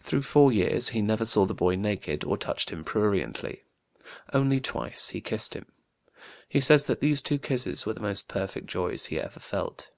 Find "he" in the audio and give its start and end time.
0.96-1.02, 5.10-5.20, 6.48-6.58, 9.08-9.20